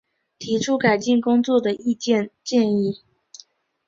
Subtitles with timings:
[0.39, 3.01] 提出改进工作的意见建议